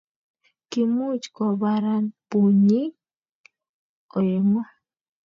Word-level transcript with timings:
Kimuch 0.69 1.25
kubaran 1.35 2.05
bunyik 2.29 2.93
oeng'u 4.17 4.61